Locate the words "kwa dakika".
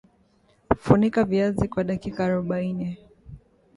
1.67-2.25